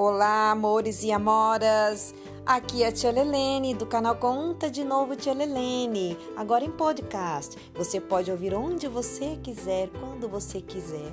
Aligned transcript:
Olá, 0.00 0.52
amores 0.52 1.02
e 1.02 1.10
amoras! 1.10 2.14
Aqui 2.46 2.84
é 2.84 2.86
a 2.86 2.92
Tia 2.92 3.10
Lelene, 3.10 3.74
do 3.74 3.84
canal 3.84 4.14
Conta 4.14 4.70
de 4.70 4.84
Novo 4.84 5.16
Tia 5.16 5.34
Lelene, 5.34 6.16
agora 6.36 6.64
em 6.64 6.70
podcast. 6.70 7.56
Você 7.74 8.00
pode 8.00 8.30
ouvir 8.30 8.54
onde 8.54 8.86
você 8.86 9.36
quiser, 9.42 9.90
quando 9.98 10.28
você 10.28 10.60
quiser. 10.60 11.10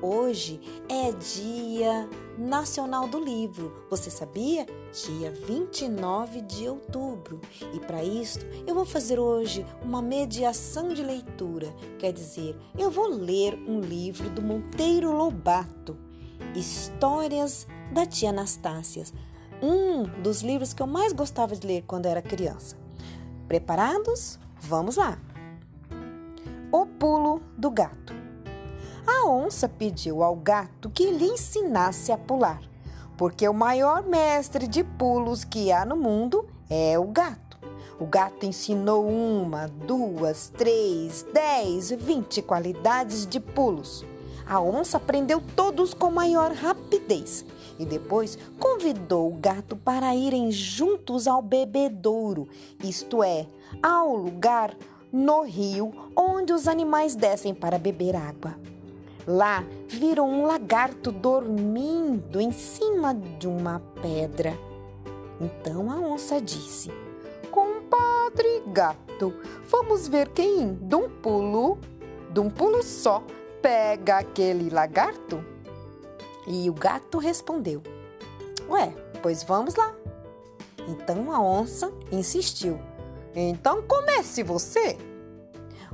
Hoje 0.00 0.60
é 0.88 1.10
Dia 1.10 2.08
Nacional 2.38 3.08
do 3.08 3.18
Livro. 3.18 3.84
Você 3.90 4.10
sabia? 4.10 4.64
Dia 4.92 5.32
29 5.32 6.40
de 6.42 6.68
outubro. 6.68 7.40
E 7.72 7.80
para 7.80 8.04
isso, 8.04 8.38
eu 8.64 8.76
vou 8.76 8.84
fazer 8.84 9.18
hoje 9.18 9.66
uma 9.82 10.00
mediação 10.00 10.90
de 10.90 11.02
leitura. 11.02 11.74
Quer 11.98 12.12
dizer, 12.12 12.56
eu 12.78 12.92
vou 12.92 13.08
ler 13.08 13.54
um 13.66 13.80
livro 13.80 14.30
do 14.30 14.40
Monteiro 14.40 15.10
Lobato, 15.10 15.98
Histórias 16.54 17.66
da 17.92 18.06
Tia 18.06 18.30
Anastácia, 18.30 19.04
um 19.62 20.04
dos 20.22 20.42
livros 20.42 20.72
que 20.72 20.82
eu 20.82 20.86
mais 20.86 21.12
gostava 21.12 21.54
de 21.56 21.66
ler 21.66 21.84
quando 21.86 22.06
era 22.06 22.22
criança. 22.22 22.76
Preparados? 23.48 24.38
Vamos 24.60 24.96
lá! 24.96 25.18
O 26.72 26.86
Pulo 26.86 27.40
do 27.56 27.70
Gato. 27.70 28.12
A 29.06 29.28
onça 29.28 29.68
pediu 29.68 30.22
ao 30.22 30.34
gato 30.34 30.90
que 30.90 31.10
lhe 31.10 31.26
ensinasse 31.26 32.10
a 32.10 32.16
pular, 32.16 32.60
porque 33.16 33.48
o 33.48 33.54
maior 33.54 34.02
mestre 34.02 34.66
de 34.66 34.82
pulos 34.82 35.44
que 35.44 35.70
há 35.70 35.84
no 35.84 35.96
mundo 35.96 36.46
é 36.68 36.98
o 36.98 37.04
gato. 37.04 37.58
O 38.00 38.06
gato 38.06 38.44
ensinou 38.44 39.06
uma, 39.06 39.68
duas, 39.68 40.48
três, 40.48 41.24
dez, 41.32 41.90
vinte 41.90 42.42
qualidades 42.42 43.26
de 43.26 43.38
pulos. 43.38 44.04
A 44.46 44.60
onça 44.60 44.98
aprendeu 44.98 45.42
todos 45.56 45.94
com 45.94 46.10
maior 46.10 46.52
rapidez 46.52 47.44
e 47.78 47.86
depois 47.86 48.38
convidou 48.58 49.32
o 49.32 49.36
gato 49.36 49.74
para 49.74 50.14
irem 50.14 50.50
juntos 50.52 51.26
ao 51.26 51.40
bebedouro, 51.40 52.48
isto 52.82 53.22
é, 53.22 53.46
ao 53.82 54.14
lugar 54.14 54.76
no 55.10 55.42
rio 55.42 55.92
onde 56.16 56.52
os 56.52 56.68
animais 56.68 57.14
descem 57.14 57.54
para 57.54 57.78
beber 57.78 58.16
água. 58.16 58.58
Lá 59.26 59.64
viram 59.88 60.28
um 60.28 60.44
lagarto 60.44 61.10
dormindo 61.10 62.38
em 62.38 62.52
cima 62.52 63.14
de 63.14 63.48
uma 63.48 63.80
pedra. 64.02 64.58
Então 65.40 65.90
a 65.90 65.94
onça 65.94 66.40
disse: 66.42 66.92
Compadre 67.50 68.62
gato, 68.66 69.32
vamos 69.70 70.06
ver 70.08 70.28
quem, 70.28 70.74
de 70.74 70.94
um 70.94 71.08
pulo, 71.08 71.78
de 72.30 72.40
um 72.40 72.50
pulo 72.50 72.82
só, 72.82 73.22
pega 73.64 74.18
aquele 74.18 74.68
lagarto? 74.68 75.42
E 76.46 76.68
o 76.68 76.74
gato 76.74 77.16
respondeu: 77.16 77.82
Ué, 78.68 78.94
pois 79.22 79.42
vamos 79.42 79.74
lá. 79.74 79.94
Então 80.86 81.32
a 81.32 81.40
onça 81.40 81.90
insistiu: 82.12 82.78
Então 83.34 83.82
comece 83.82 84.42
você. 84.42 84.98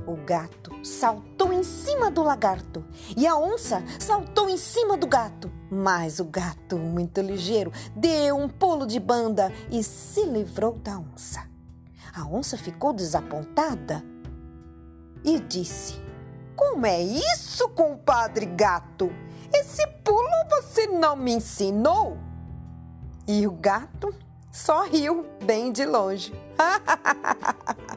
O 0.05 0.17
gato 0.17 0.71
saltou 0.83 1.53
em 1.53 1.63
cima 1.63 2.11
do 2.11 2.23
lagarto 2.23 2.83
e 3.15 3.25
a 3.25 3.37
onça 3.37 3.81
saltou 3.99 4.49
em 4.49 4.57
cima 4.57 4.97
do 4.97 5.07
gato. 5.07 5.49
Mas 5.69 6.19
o 6.19 6.25
gato, 6.25 6.75
muito 6.77 7.21
ligeiro, 7.21 7.71
deu 7.95 8.35
um 8.35 8.49
pulo 8.49 8.85
de 8.85 8.99
banda 8.99 9.49
e 9.69 9.81
se 9.81 10.25
livrou 10.25 10.73
da 10.73 10.99
onça. 10.99 11.47
A 12.13 12.25
onça 12.25 12.57
ficou 12.57 12.91
desapontada 12.91 14.03
e 15.23 15.39
disse: 15.39 16.00
Como 16.61 16.85
é 16.85 17.01
isso, 17.01 17.67
compadre 17.69 18.45
gato? 18.45 19.11
Esse 19.51 19.85
pulo 20.03 20.29
você 20.47 20.85
não 20.85 21.15
me 21.15 21.33
ensinou? 21.33 22.19
E 23.27 23.47
o 23.47 23.51
gato 23.51 24.13
só 24.51 24.83
riu 24.83 25.25
bem 25.43 25.71
de 25.71 25.83
longe. 25.87 26.31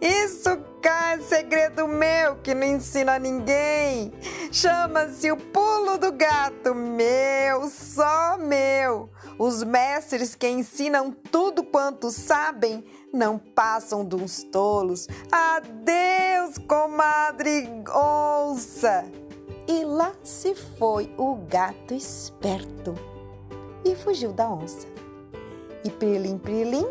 Isso 0.00 0.58
cá 0.80 1.14
é 1.14 1.18
segredo 1.20 1.86
meu 1.88 2.36
que 2.36 2.54
não 2.54 2.66
ensina 2.66 3.14
a 3.14 3.18
ninguém. 3.18 4.12
Chama-se 4.52 5.32
o 5.32 5.36
pulo 5.36 5.98
do 5.98 6.12
gato, 6.12 6.74
meu, 6.74 7.68
só 7.68 8.36
meu. 8.36 9.10
Os 9.38 9.64
mestres 9.64 10.34
que 10.34 10.48
ensinam 10.48 11.10
tudo 11.10 11.64
quanto 11.64 12.10
sabem 12.10 12.84
não 13.12 13.38
passam 13.38 14.04
dos 14.04 14.42
tolos. 14.44 15.06
Adeus, 15.30 16.31
comadre 16.58 17.68
onça. 17.94 19.04
E 19.68 19.84
lá 19.84 20.12
se 20.22 20.54
foi 20.54 21.12
o 21.16 21.36
gato 21.48 21.94
esperto 21.94 22.94
e 23.84 23.94
fugiu 23.94 24.32
da 24.32 24.48
onça. 24.50 24.86
E 25.84 25.90
prilim, 25.90 26.38
prilim, 26.38 26.86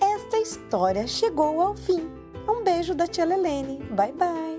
esta 0.00 0.38
história 0.38 1.06
chegou 1.06 1.60
ao 1.60 1.74
fim. 1.74 2.10
Um 2.48 2.62
beijo 2.62 2.94
da 2.94 3.06
tia 3.06 3.24
Lelene. 3.24 3.78
Bye, 3.90 4.12
bye. 4.12 4.53